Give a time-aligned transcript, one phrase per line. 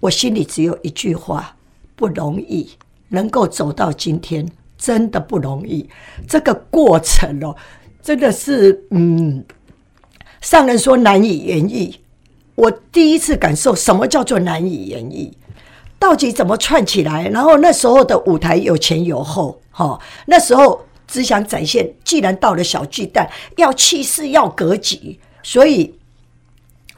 [0.00, 1.56] 我心里只有一句话：
[1.96, 2.70] 不容易，
[3.08, 5.88] 能够走到今天，真的不容易。
[6.28, 7.56] 这个过程哦，
[8.00, 9.44] 真的是，嗯，
[10.40, 11.92] 上人说难以言喻。
[12.54, 15.32] 我第一次感受什么叫做难以言喻，
[15.98, 17.28] 到底怎么串起来？
[17.28, 25.97] 然后那时候的舞台有前有后，哈，那时候只想展现，既然到了小巨蛋，要气势，要格局，所以。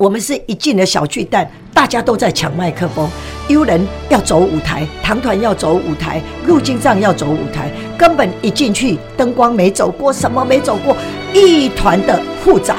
[0.01, 3.07] 我们是一进了小巨蛋，大家都在抢麦克风，
[3.49, 10.97] 优人要走舞台，唐团要走舞台，陆金藏要走舞台，根本一进去，灯光没走过，什么没走过，
[11.35, 12.77] 一团的复杂。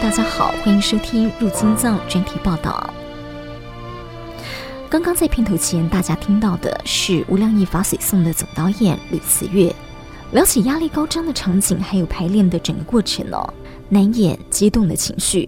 [0.00, 2.88] 大家好，欢迎收听《入金藏》专题报道。
[4.88, 9.72] 刚刚在片头前，大家听到的是无量义法水颂的总导演吕慈月，
[10.32, 13.52] 聊起压力高涨的场景，还有排练的整个过程哦，
[13.90, 15.46] 难掩激动的情绪。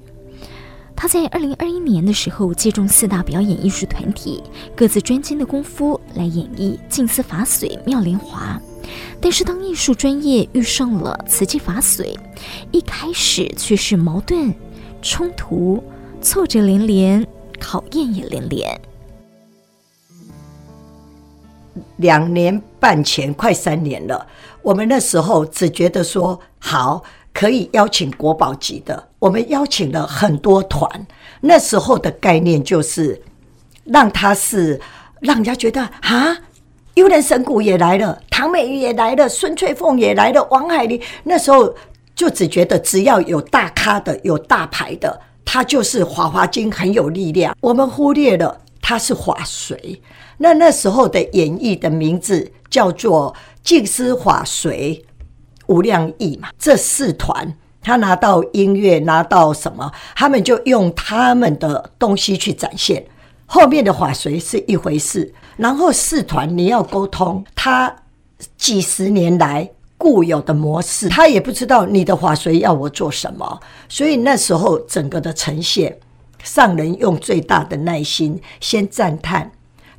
[0.94, 4.42] 他在二零二一年的时候，借重四大表演艺术团体
[4.76, 8.60] 各自专精的功夫来演绎静思法水妙莲华。
[9.24, 12.14] 但是，当艺术专业遇上了瓷器法水，
[12.72, 14.54] 一开始却是矛盾、
[15.00, 15.82] 冲突、
[16.20, 17.26] 挫折连连，
[17.58, 18.78] 考验也连连。
[21.96, 24.26] 两年半前，快三年了，
[24.60, 31.06] 我们那时候只觉得说好可以邀请国宝级的，我们邀请了很多团。
[31.40, 33.22] 那时候的概念就是
[33.84, 34.78] 让他是
[35.20, 36.36] 让人家觉得啊。
[36.94, 41.74] 幽灵神鼓也来了，唐美云也来了，孙翠凤也来了，王海玲那时候
[42.14, 47.56] 就只觉得只要有大咖的、有大牌的，他就是华华经很有力量。
[47.60, 50.00] 我们忽略了他是法水。
[50.38, 53.34] 那那时候的演绎的名字叫做
[53.64, 55.04] 静思法水
[55.66, 56.50] 无量义嘛。
[56.56, 63.04] 这四团他拿到音乐，拿到什么，他们就用他们的东西去展现。
[63.46, 65.34] 后面的法水是一回事。
[65.56, 67.94] 然后四团你要沟通，他
[68.56, 75.96] 几十年来固有的模式，他也不知道你的法水要我做什么，所以那时候整个的呈现，
[76.42, 79.52] 上人用最大的耐心，先赞叹、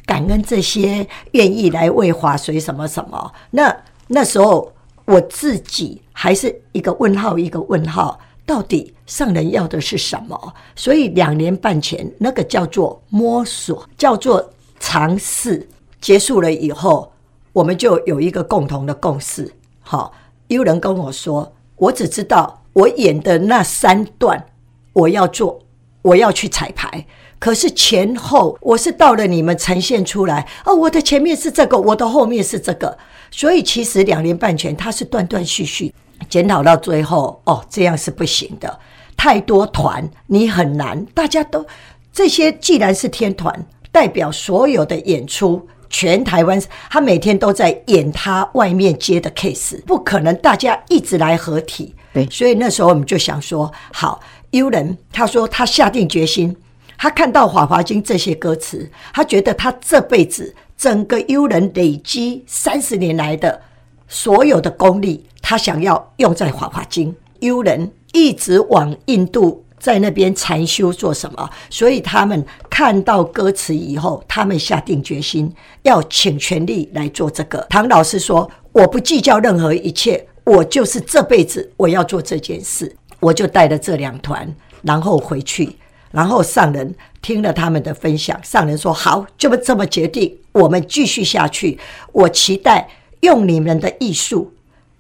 [0.05, 3.31] 感恩这些愿意来为华水什么什么。
[3.51, 3.75] 那
[4.07, 4.71] 那时候
[5.05, 10.53] 我自己还是一个问号，一个问号，到底上人要的是什么？
[10.75, 14.51] 所以两年半前那个叫做摸索，叫做。
[14.79, 15.67] 尝试
[15.99, 17.11] 结束了以后，
[17.53, 19.53] 我们就有一个共同的共识。
[19.81, 20.13] 好，
[20.47, 24.45] 有人跟我说，我只知道我演的那三段，
[24.93, 25.61] 我要做，
[26.01, 27.05] 我要去彩排。
[27.37, 32.97] 可是前后，我是到了你们呈现出来，哦，我的前面是这个，我的后面是这个。
[33.29, 35.93] 所以其实两年半前，它是断断续续，
[36.29, 38.79] 检讨到最后，哦，这样是不行的。
[39.17, 41.65] 太多团，你很难，大家都
[42.11, 43.65] 这些既然是天团。
[43.95, 51.95] 代表所有的演出，全台湾，他每天都在演他外面接的 case，不可能大家一直来合体。
[52.13, 54.19] 对，所以那时候我们就想说，好，
[54.51, 56.53] 优人他说他下定决心，
[56.97, 63.61] 他看到《法华经》这些歌词，他觉得他这辈子整个优人累积三十年来的
[64.09, 67.13] 所有的功力，他想要用在《法华经》。
[67.39, 69.64] 优人一直往印度。
[69.79, 71.49] 在那边禅修做什么？
[71.69, 75.53] 所以他们看到歌词以后，他们下定决心
[75.83, 77.59] 要请全力来做这个。
[77.69, 84.53] 唐老师说：“我不计较任何一切，我就是这辈子我要做这件事。”我就带了这两团，
[84.83, 85.75] 然后回去，
[86.11, 91.79] 然后上人听了他们的分享，上人说：“好，就这么决定，我们继续下去。
[92.11, 92.87] 我期待
[93.21, 94.53] 用你们的艺术，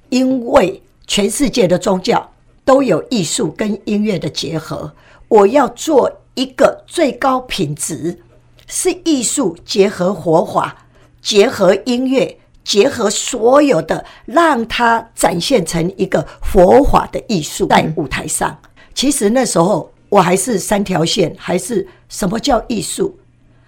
[0.09, 2.27] 因为全世界的宗教。”
[2.65, 4.91] 都有艺术跟音乐的结合，
[5.27, 8.19] 我要做一个最高品质，
[8.67, 10.85] 是艺术结合佛法，
[11.21, 18.57] 结合音乐，结合所有的，让它展现成一个佛法的艺术在舞台上。
[18.93, 23.15] 其实那时候我还是三条线，还是什么叫艺术？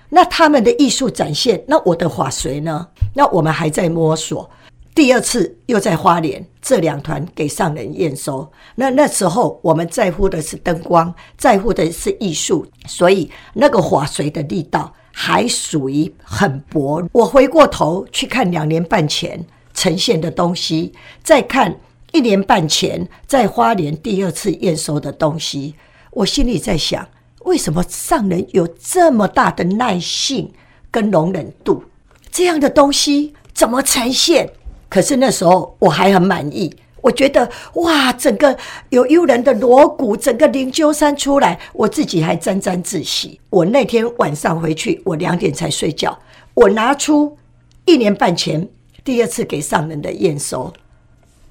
[0.09, 2.87] 那他们的艺术展现，那我的法谁呢？
[3.13, 4.49] 那我们还在摸索。
[4.97, 8.51] 第二次又在花莲，这两团给上人验收。
[8.73, 17.07] 那那时候我们在乎的是灯光，在乎的是艺术，所以那个法水的力道还属于很薄。
[17.11, 20.91] 我回过头去看两年半前呈现的东西，
[21.21, 21.79] 再看
[22.11, 25.75] 一年半前在花莲第二次验收的东西，
[26.09, 27.07] 我心里在想：
[27.43, 30.51] 为什么上人有这么大的耐性
[30.89, 31.83] 跟容忍度？
[32.31, 34.49] 这样的东西怎么呈现？
[34.89, 38.57] 可是那时候我还很满意，我觉得哇，整个
[38.89, 43.39] 有悠人的锣鼓，整个灵鷲山出来，我自己还沾沾自喜。
[43.49, 46.17] 我那天晚上回去，我两点才睡觉。
[46.53, 47.37] 我拿出
[47.85, 48.67] 一年半前
[49.03, 50.73] 第二次给上人的验收，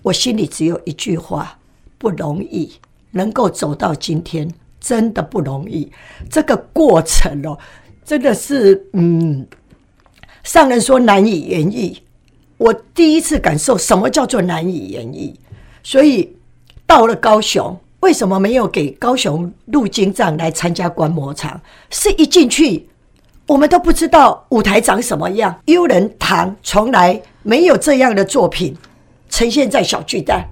[0.02, 1.58] 我心里只有一句话：
[1.98, 2.72] 不容易，
[3.12, 5.90] 能够走到今天，真的不容易。
[6.30, 7.58] 这个过程哦，
[8.04, 9.46] 真的是嗯，
[10.42, 11.96] 上人说难以言喻。
[12.58, 15.34] 我第一次感受什么叫做难以言喻，
[15.82, 16.34] 所以
[16.86, 21.60] 到了高雄，为什么没有给高雄入经藏来参加观摩场？
[21.90, 22.88] 是一进去，
[23.46, 25.54] 我们都不知道舞台长什么样。
[25.66, 28.74] 悠人堂从来没有这样的作品
[29.28, 30.46] 呈现在小巨蛋，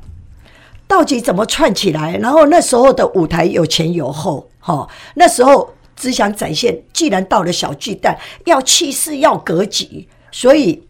[0.86, 2.18] 到底怎么串起来？
[2.18, 10.82] 然后那时候的舞台有前有后，哈，那时候只想展现，既然到了小巨蛋，要气势，要格局，所以。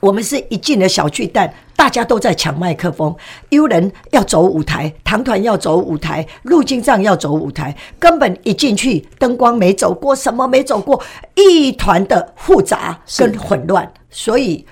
[0.00, 3.14] 我们是一进了小巨蛋，大家都在抢麦克风。
[3.50, 11.02] 悠人要走舞台，唐团要走舞台，入经藏要走舞台，根本一进去，灯光没走过，什么没走过，
[11.34, 13.92] 一团的复杂跟混乱。
[14.08, 14.64] 所以，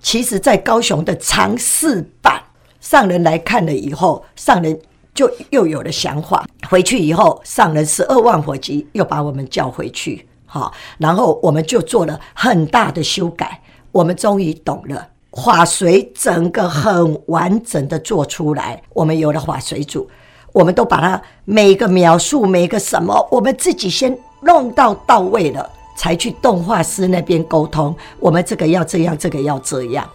[0.00, 2.40] 其实，在高雄的尝试版，
[2.80, 4.80] 上人来看了以后，上人
[5.12, 6.46] 就又有了想法。
[6.70, 13.60] 回去以后，上人十二万火急又把我们叫回去，好，然后我们就做了很大的修改。
[13.98, 18.80] 我们终于懂了，法随整个很完整的做出来。
[18.90, 20.08] 我们有了法随组，
[20.52, 27.92] 我们都把它每个描述，每个什么，我们自己先弄到到位了，才去动画师那边沟通。
[28.20, 30.08] 我们这个要这样，这个要这样。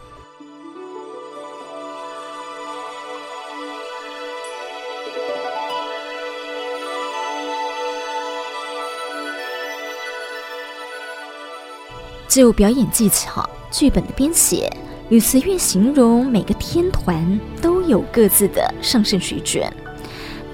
[12.29, 13.47] 就表演技巧。
[13.73, 14.71] 剧本的编写，
[15.09, 19.67] 吕慈月形容每个天团都有各自的上升水准，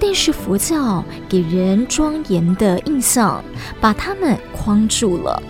[0.00, 3.44] 但是佛教给人庄严的印象，
[3.78, 5.40] 把他们框住了。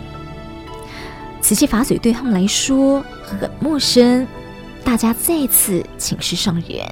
[1.40, 4.26] 慈器法嘴对他们来说很陌生，
[4.82, 6.84] 大家再次请示上人。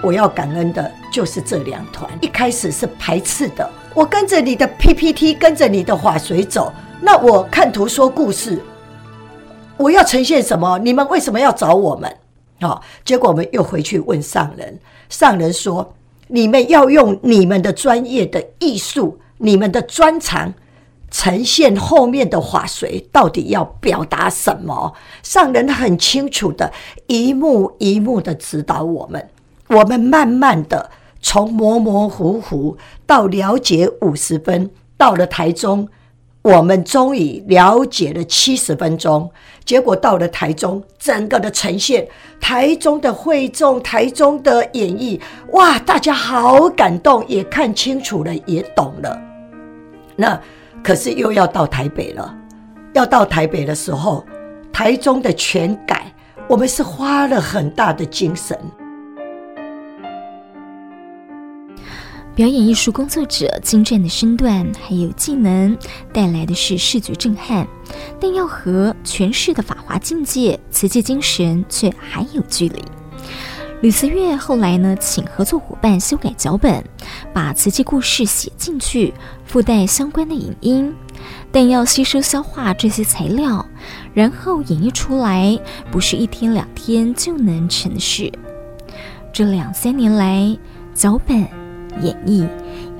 [0.00, 6.72] 我要感恩的就是这两团，一开始是排斥的，我跟着你的 PPT，跟着你的法随走。
[7.00, 8.60] 那我看图说故事，
[9.76, 10.78] 我要呈现什么？
[10.78, 12.16] 你们为什么要找我们？
[12.60, 14.78] 好，结果我们又回去问上人，
[15.10, 15.94] 上人说：
[16.28, 20.54] 你们要用你们的专业的艺术，你们的专长，
[21.10, 24.94] 呈现后面的法随到底要表达什么？
[25.22, 26.72] 上人很清楚的，
[27.06, 29.28] 一幕一幕的指导我们，
[29.68, 30.90] 我们慢慢的
[31.20, 35.86] 从模模糊糊到了解五十分，到了台中。
[36.46, 39.28] 我们终于了解了七十分钟，
[39.64, 42.06] 结果到了台中，整个的呈现，
[42.40, 45.20] 台中的会众，台中的演绎，
[45.54, 49.20] 哇，大家好感动，也看清楚了，也懂了。
[50.14, 50.40] 那
[50.84, 52.32] 可是又要到台北了，
[52.92, 54.24] 要到台北的时候，
[54.72, 56.14] 台中的全改，
[56.48, 58.56] 我们是花了很大的精神。
[62.36, 65.74] 表演艺术工作者精湛的身段还有技能
[66.12, 67.66] 带来的是视觉震撼，
[68.20, 72.82] 但要和诠释的法华境界、瓷器精神却还有距离。
[73.80, 76.84] 吕慈月后来呢，请合作伙伴修改脚本，
[77.32, 79.14] 把瓷器故事写进去，
[79.46, 80.94] 附带相关的影音，
[81.50, 83.64] 但要吸收消化这些材料，
[84.12, 85.58] 然后演绎出来，
[85.90, 88.30] 不是一天两天就能成的事。
[89.32, 90.54] 这两三年来，
[90.92, 91.65] 脚本。
[92.02, 92.46] 演绎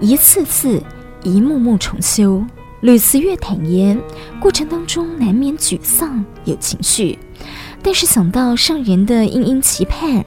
[0.00, 0.82] 一次次、
[1.22, 2.44] 一幕幕重修。
[2.82, 3.98] 吕思月坦言，
[4.38, 7.18] 过程当中难免沮丧、有情绪，
[7.82, 10.22] 但是想到上人的殷殷期盼，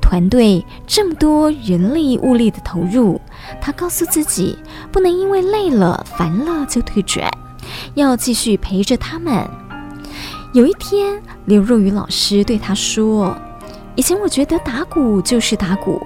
[0.00, 3.18] 团队这么多人力物力的投入，
[3.60, 4.56] 他告诉自己，
[4.92, 7.28] 不能因为累了、烦了就退转，
[7.94, 9.48] 要继续陪着他们。
[10.52, 13.36] 有一天，刘若雨老师对他说
[13.96, 16.00] ：“以前我觉得打鼓就是打鼓。”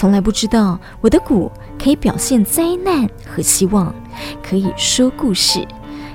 [0.00, 3.94] 从来不知道我的鼓可以表现灾难和希望，
[4.42, 5.62] 可以说故事，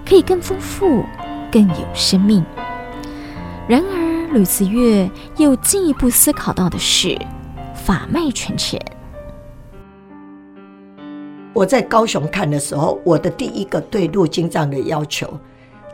[0.04, 1.04] 可以更丰富、
[1.51, 2.44] 更有生命。
[3.68, 7.15] 然而，吕慈月又进一步思考到的是
[7.75, 8.80] 法脉传承。
[11.54, 15.32] 我在高雄看的时候，我的第一个对陆金藏的要求，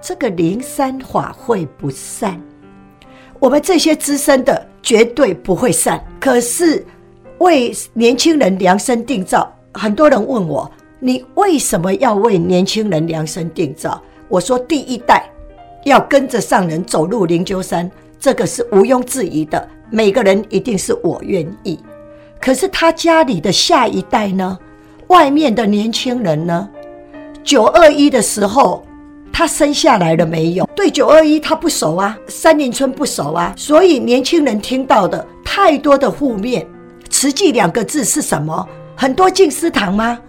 [0.01, 2.41] 这个灵山法会不散，
[3.37, 6.01] 我们这些资深的绝对不会散。
[6.21, 6.85] 可是。
[7.41, 10.69] 为年轻人量身定造，很多人问我，
[10.99, 13.99] 你为什么要为年轻人量身定造？
[14.27, 15.27] 我说，第一代
[15.83, 19.67] 要跟着上人走入灵鹫山，这个是毋庸置疑的。
[19.89, 21.79] 每个人一定是我愿意。
[22.39, 24.57] 可是他家里的下一代呢？
[25.07, 26.69] 外面的年轻人呢？
[27.43, 28.85] 九二一的时候，
[29.33, 30.69] 他生下来了没有？
[30.75, 36.65] 对九二一他不熟啊，三林村不熟啊，所以年轻人听到的太多的负面。
[37.21, 38.67] 慈济两个字是什么？
[38.95, 40.19] 很多静思堂吗？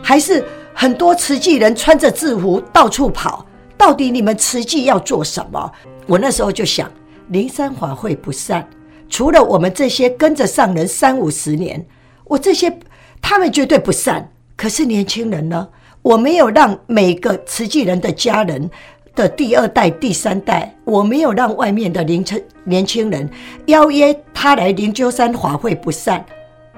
[0.00, 3.44] 还是很多慈济人穿着制服到处跑？
[3.76, 5.72] 到底你们慈济要做什么？
[6.06, 6.88] 我那时候就想，
[7.30, 8.64] 灵山法会不散，
[9.08, 11.84] 除了我们这些跟着上人三五十年，
[12.22, 12.72] 我这些
[13.20, 14.30] 他们绝对不散。
[14.56, 15.66] 可是年轻人呢？
[16.00, 18.70] 我没有让每个慈济人的家人
[19.16, 23.28] 的第二代、第三代，我没有让外面的年轻年轻人
[23.66, 26.24] 邀约他来灵鹫山法会不散，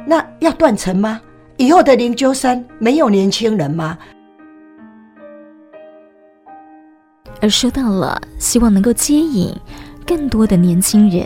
[0.06, 1.20] 那要断层吗？
[1.56, 3.98] 以后的灵鷲山没有年轻人吗？
[7.40, 9.54] 而说到了希望能够接引
[10.06, 11.24] 更多的年轻人，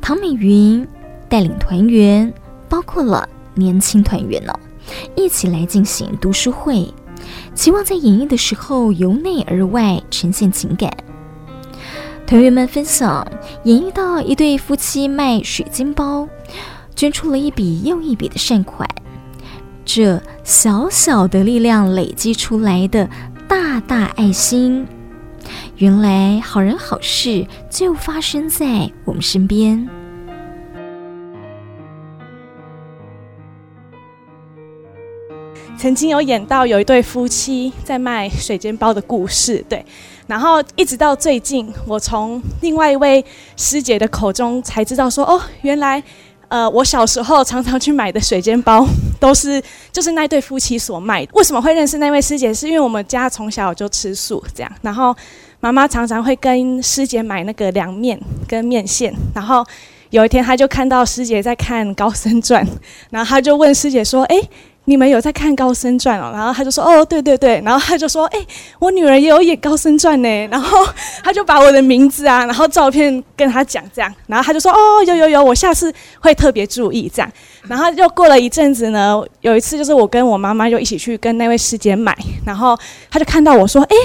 [0.00, 0.86] 唐美云
[1.28, 2.32] 带领团员，
[2.68, 4.52] 包括了年轻团员哦，
[5.14, 6.92] 一起来进行读书会，
[7.54, 10.90] 期望在演绎的时候由内而外呈现情感。
[12.26, 13.26] 团员们分享
[13.64, 16.28] 演绎到一对夫妻卖水晶包。
[16.96, 18.88] 捐出了一笔又一笔的善款，
[19.84, 23.08] 这小小的力量累积出来的
[23.48, 24.86] 大大爱心，
[25.76, 29.88] 原来好人好事就发生在我们身边。
[35.76, 39.84] 曾经有演到有一对夫妻在卖水煎包的故事，对，
[40.28, 43.22] 然后一直到最近，我从另外一位
[43.56, 46.00] 师姐的口中才知道说，哦，原来。
[46.48, 48.86] 呃，我小时候常常去买的水煎包，
[49.18, 51.32] 都是就是那对夫妻所卖的。
[51.34, 52.52] 为什么会认识那位师姐？
[52.52, 54.72] 是因为我们家从小就吃素，这样。
[54.82, 55.16] 然后
[55.60, 59.14] 妈妈常常会跟师姐买那个凉面跟面线。
[59.34, 59.64] 然后
[60.10, 62.64] 有一天，她就看到师姐在看《高僧传》，
[63.10, 64.48] 然后她就问师姐说：“诶……”
[64.86, 66.30] 你们有在看《高僧传》哦？
[66.34, 68.38] 然后他就说：“哦，对对对。”然后他就说：“哎，
[68.78, 70.86] 我女儿也有演《高僧传》呢。”然后
[71.22, 74.14] 他就把我的名字啊，然后照片跟他讲这样。
[74.26, 77.32] 然后他就说：“哦，有有有，我下次会特别注意这样。”
[77.66, 82.78] 然后又过了一阵子呢，有一次就是我跟我妈妈就一起去跟那位师姐买，然后
[83.10, 83.96] 他就看到我说：“哎。”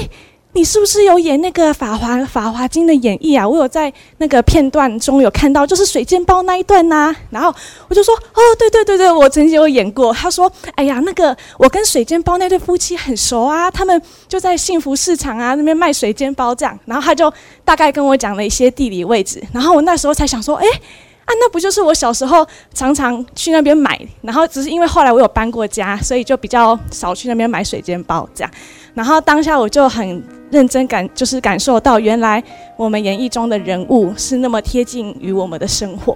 [0.53, 3.48] 你是不是有演那个法华《法华经》的演绎啊？
[3.48, 7.53] 我有在那个片段中有看到，就是水煎包那一段呐、然后
[7.88, 17.32] 我就说：“哦，对对对对，我曾经有演过。”他说：“哎呀，那个我跟水煎包那对夫妻很熟啊，他们就在幸福市场啊那边卖水煎包这样。”然后他就
[17.63, 19.41] 大概跟我讲了一些地理位置。
[19.53, 20.65] 然后我那时候才想说：“哎，
[21.25, 23.98] 啊，那不就是我小时候常常去那边买？
[24.24, 28.51] 然后只是因为后来我有搬过家，所以就比较少去那边买水煎包这样。
[28.96, 32.44] 然后当下我就很。”认真感就是感受到，原来
[32.75, 36.15] 我们演绎中的人物是那么贴近于我们的生活。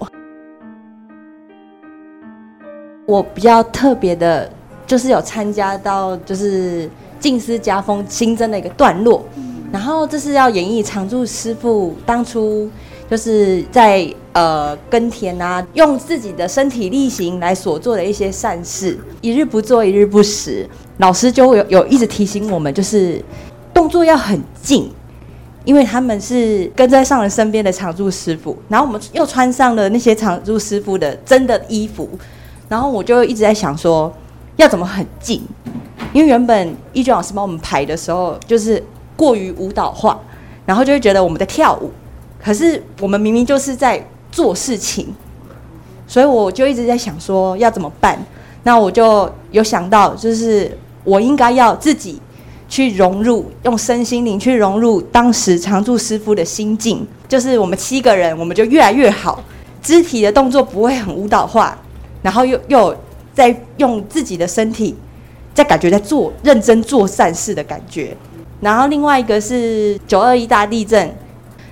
[3.06, 4.50] 我比较特别的，
[4.88, 9.24] 就是有参加到就是静思家风新增的一个段落，
[9.72, 12.68] 然后这是要演绎常住师傅当初
[13.10, 20.68] 就是在呃耕田啊，用自己的身体力行来所做的一些善事，一日不做一日不食。
[20.98, 23.22] 老师就有有一直提醒我们，就是。
[23.74, 24.92] 动作要很静，
[25.65, 32.08] 因为他们是跟在上人身边的常住师傅，然后我们又穿上了那些常住师傅的真的衣服，
[32.70, 34.13] 然后我就一直在想说，
[34.58, 35.42] 要怎么很静？
[36.13, 38.84] 因为原本一娟老师帮我们排的时候，就是
[39.18, 40.20] 过于舞蹈化，
[40.65, 41.89] 然后就会觉得我们在跳舞，
[42.39, 45.13] 可是我们明明就是在做事情，
[46.06, 48.24] 所以我就一直在想说要怎么办？
[48.63, 52.22] 那我就有想到，就是我应该要自己。
[52.67, 59.43] 去融入，用身心灵去融入当时常住师傅的心境，就是我们七个人，我们就越来越好，
[59.82, 61.77] 肢体的动作不会很舞蹈化，
[62.22, 62.96] 然后又又
[63.34, 64.96] 在用自己的身体，
[65.53, 68.15] 在感觉在做认真做善事的感觉。
[68.60, 71.13] 然后另外一个是九二一大地震，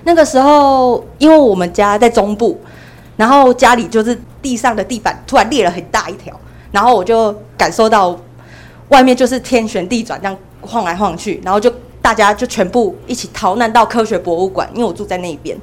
[0.04, 2.60] 那个时候因为我们家在中部，
[3.16, 6.38] 然后家里就是地上的地板突然裂了很大一条，
[6.70, 8.16] 然后我就感受到
[8.88, 10.36] 外面就是天旋地转这样。
[10.62, 15.56] 晃来晃去，然后就大家就全部一起逃难到科学博物馆，因为我住在那边。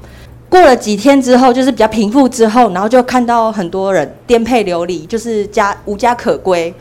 [0.47, 6.73] 过了几天之后，就是比较平复之后，然后就看到很多人颠沛流离，就是家无家可归。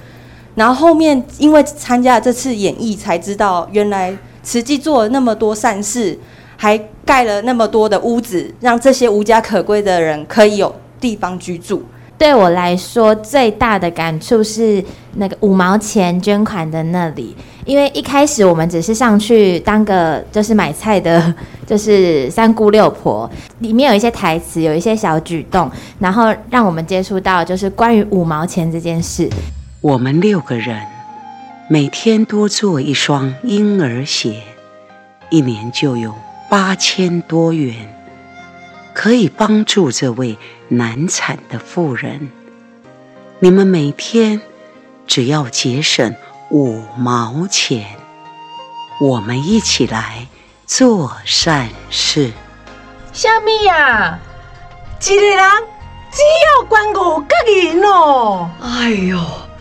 [0.54, 6.18] 然后后面因为参加了这次演绎，才知道原来慈济做了那么多善事，
[6.56, 11.82] 还盖了那么多的屋子，让这些无家可归的人可以有地方居住。
[12.18, 14.84] 对我来说最大的感触是
[15.14, 17.34] 那个五毛钱捐款的那里，
[17.64, 21.32] 因为一开始我们只是上去当个就是买菜的，
[21.64, 25.70] 就是三姑六婆，里面有一些台词，有一些小举动，
[26.00, 29.30] 然后让我们接触到就是关于五毛钱这件事。
[29.80, 30.76] 我们六个人
[31.68, 34.42] 每天多做一双婴儿鞋，
[35.30, 36.12] 一年就有
[36.50, 37.74] 八千多元。
[38.98, 40.36] 可以帮助这位
[40.66, 42.32] 难产的妇人。
[43.38, 44.40] 你们每天
[45.06, 46.16] 只要节省
[46.50, 47.86] 五毛钱，
[49.00, 50.26] 我们一起来
[50.66, 52.32] 做善事。
[53.12, 54.18] 小米呀？
[55.00, 55.48] 一个人
[56.10, 58.50] 只要捐五角银哦！
[58.60, 59.16] 哎呦，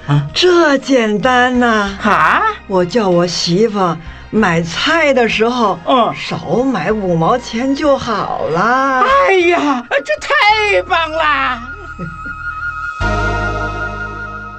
[0.08, 2.00] 啊、这简单呐、啊！
[2.02, 3.96] 哈，我叫我媳妇。
[4.30, 9.04] 买菜的时候，嗯，少买五毛钱就好了。
[9.28, 11.60] 哎呀，这太棒了！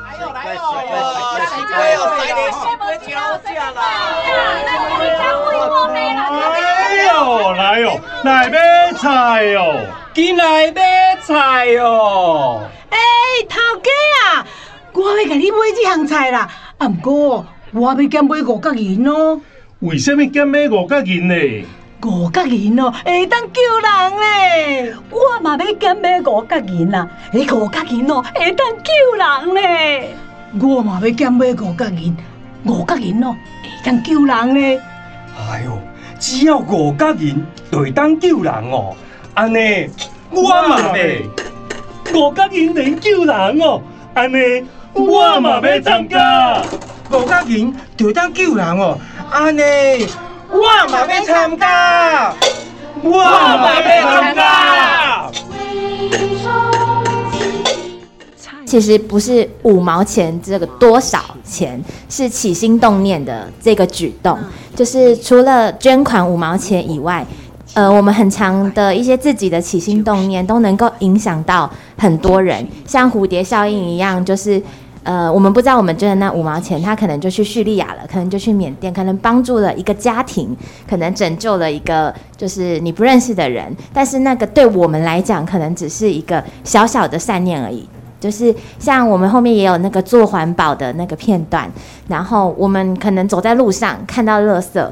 [0.04, 0.60] 来哟来哟，
[1.70, 3.80] 来哟来点西瓜交价了。
[6.30, 9.80] 哎呦来哟，来买菜哟，
[10.12, 12.60] 进来买菜哟。
[12.90, 12.98] 哎，
[13.48, 13.90] 头家
[14.24, 14.44] 啊，
[14.92, 16.48] 我要甲你买这项菜啦。
[16.78, 19.40] 啊，不过我要减买五角银哦。
[19.80, 21.34] 为什么减买五角银呢？
[22.04, 24.94] 五角银哦，会当救人嘞！
[25.10, 27.08] 我嘛要减买五角银啊！
[27.32, 30.10] 哎，五角银哦，会当救人嘞！
[30.60, 32.16] 我嘛要减买五角银，
[32.64, 34.80] 五角银哦，会当救人嘞！
[35.36, 35.78] 哎呦，
[36.20, 38.94] 只要五角银就会当救人哦！
[39.34, 39.88] 安尼，
[40.30, 43.82] 我嘛要五角银能救人哦！
[44.14, 44.64] 安尼，
[44.98, 46.60] 我嘛要参加
[47.12, 48.98] 五角银就会当救人哦！
[49.30, 49.62] 安尼，
[50.50, 50.58] 我
[50.90, 52.34] 嘛要参加，
[53.02, 55.30] 我嘛要参加。
[58.66, 64.36] 其实不是五毛钱这个多少钱，是起心动念的这个举动。
[64.74, 67.24] 就是除了捐款五毛钱以外，
[67.74, 74.60] 呃，我们很常的一些自己的起心动念都能够影响到很多人，像蝴蝶效应一样，就是。
[75.04, 80.54] 呃，我们不知道我们捐的那五毛钱，他可能就去叙利亚了，可能就去缅甸，可能帮助了一个家庭，
[80.88, 83.74] 可能拯救了一个就是你不认识的人。
[83.92, 87.88] 但是那个对我们来讲，可能只是一个小小的善念而已。
[88.20, 91.70] 就是像我们后面也有那个做环保的那个片段，
[92.08, 94.86] 然后我们可能走在路上看到垃圾，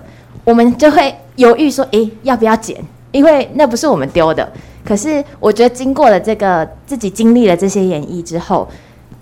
[0.45, 2.83] 我们就会犹豫说，诶，要不要捡？
[3.11, 4.51] 因为那不是我们丢的。
[4.83, 8.66] 可是我觉得经过了这个自己经历了这些演绎之后。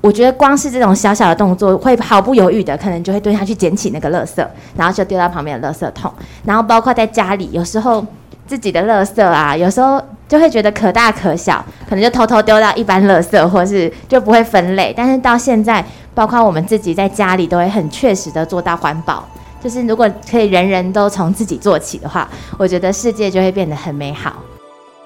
[0.04, 6.12] 我觉得光是这种小小的动作，会毫不犹豫的，可能就会蹲下去捡起那个垃圾，然后就丢到旁边的垃圾桶。
[6.44, 8.04] 然后包括在家里，有时候
[8.46, 14.92] 自己的垃圾啊，有时候就会觉得可大可小，可能就偷偷丢到一般垃圾，或是就不会分类。
[14.94, 15.82] 但是到现在，
[16.14, 19.24] 包括我们自己在家里，都会很确实的做到环保。
[19.62, 24.34] 就是如果可以人人都从自己做起的话，我觉得世界就会变得很美好。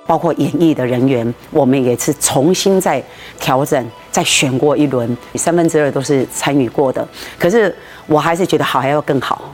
[0.08, 3.04] 包括演艺的人员，我们也是重新再
[3.38, 7.06] 调整、再选过一轮，三分之二都是参与过的。
[7.38, 7.72] 可是
[8.06, 9.52] 我还是觉得好，还要更好。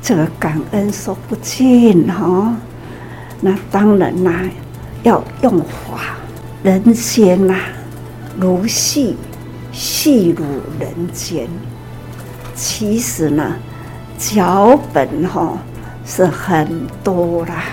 [0.00, 2.56] 这个感恩说不尽哈、
[3.42, 4.40] 那当然啦、
[5.02, 6.16] 要用法。
[6.62, 7.54] 人间呐、
[8.40, 9.14] 如戏，
[9.70, 10.44] 戏如
[10.80, 11.46] 人间。
[12.54, 13.54] 其实呢，
[14.16, 15.58] 脚本哈、
[16.06, 17.64] 是很多啦。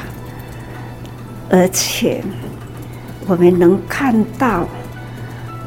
[1.53, 2.23] 而且，
[3.27, 4.65] 我们能看到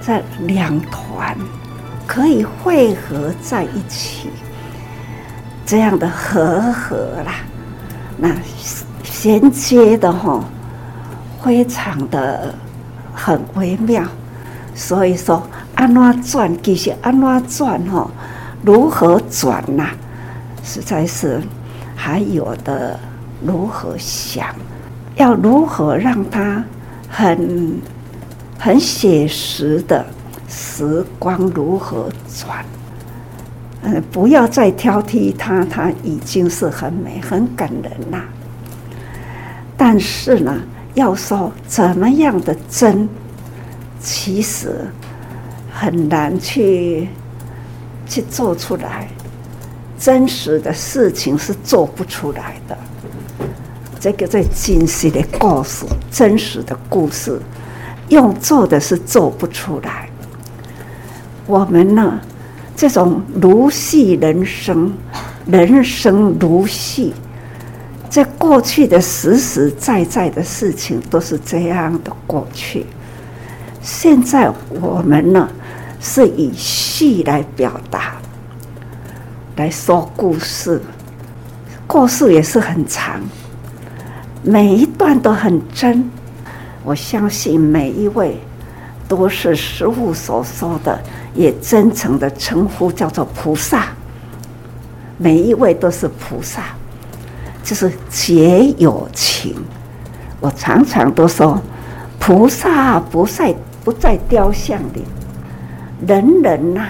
[0.00, 1.36] 这两团
[2.06, 4.30] 可以汇合在一起，
[5.66, 7.34] 这样的和合啦，
[8.16, 8.34] 那
[9.02, 10.42] 衔接的哈，
[11.42, 12.54] 非常的
[13.14, 14.02] 很微妙。
[14.74, 18.10] 所以说，安怎转，其实安怎转哈，
[18.62, 19.88] 如何转呐？
[20.64, 21.42] 实在是
[21.94, 22.98] 还有的
[23.46, 24.46] 如何想。
[25.16, 26.64] 要如何让它
[27.08, 27.80] 很
[28.58, 30.04] 很写实的
[30.48, 32.64] 时光如何转？
[33.82, 38.18] 嗯，不要再挑剔它，它已经是很美、很感人了。
[39.76, 40.58] 但是呢，
[40.94, 43.08] 要说怎么样的真，
[44.00, 44.86] 其实
[45.70, 47.08] 很难去
[48.06, 49.06] 去做出来。
[49.98, 52.76] 真实的事情是做不出来的。
[54.00, 57.40] 这个最真实的故事，真实的故事，
[58.08, 60.08] 用做的是做不出来。
[61.46, 62.18] 我们呢，
[62.76, 64.92] 这种如戏人生，
[65.46, 67.12] 人生如戏，
[68.08, 72.86] 在过去的实实在在的事情都是这样的过去。
[73.82, 75.48] 现在我们呢，
[76.00, 78.16] 是以戏来表达，
[79.56, 80.80] 来说故事，
[81.86, 83.20] 故事也是很长，
[84.44, 86.08] 每一段都很真。
[86.84, 88.38] 我相信每一位
[89.08, 91.00] 都是师父所说的，
[91.34, 93.86] 也真诚的称呼叫做菩萨。
[95.16, 96.62] 每一位都是菩萨，
[97.62, 99.54] 就是结有情。
[100.40, 101.58] 我常常都说，
[102.18, 105.04] 菩萨不在不在雕像里，
[106.06, 106.88] 人人呐、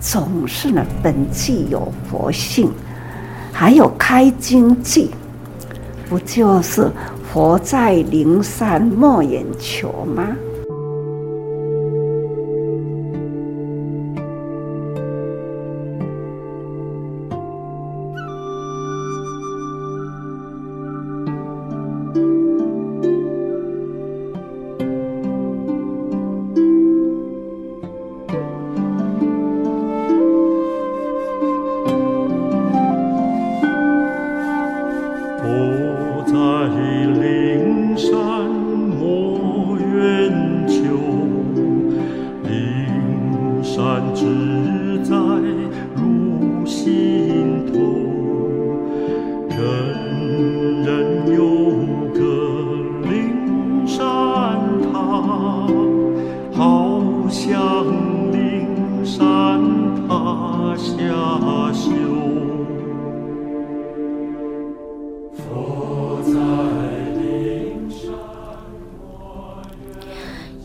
[0.00, 2.70] 总是呢本具有佛性，
[3.52, 5.10] 还有开经记，
[6.10, 6.90] 不就是？
[7.32, 10.26] 佛在灵山莫言求吗？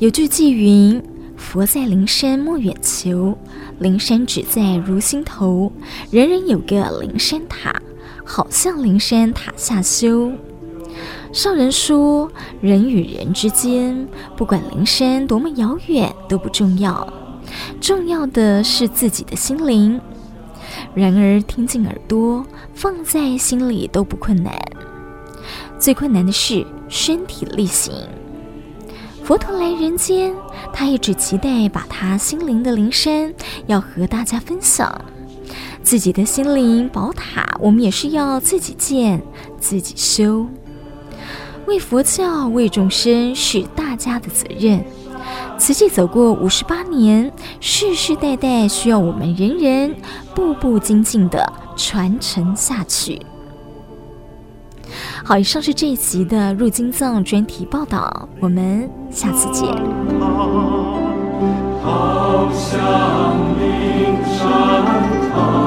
[0.05, 1.01] 有句偈云
[1.35, 3.35] ：“佛在灵山莫远求，
[3.79, 5.71] 灵山只在如心头。
[6.11, 7.81] 人人有个灵山塔，
[8.23, 10.31] 好像灵山塔下修。”
[11.33, 17.11] 上人说：“人与人之间，不管灵山多么遥远都不重要，
[17.81, 19.99] 重要的是自己的心灵。
[20.93, 24.53] 然而，听进耳朵，放在心里都不困难，
[25.79, 27.91] 最困难的是身体力行。”
[29.25, 30.31] 佛陀来人间，
[30.71, 33.33] 他一直期待把他心灵的灵山
[33.65, 35.03] 要和大家分享。
[35.81, 39.19] 自己的心灵宝塔，我们也是要自己建、
[39.59, 40.45] 自己修。
[41.65, 44.85] 为佛教、为众生是大家的责任。
[45.57, 49.95] 慈济走过五十八年，世世代代需要我们人人
[50.35, 53.19] 步步精进的传承下去。
[55.27, 59.65] 好，以上是这一集的入金藏专题报道，我们下次见。
[61.83, 64.85] 好像灵山
[65.33, 65.64] 塔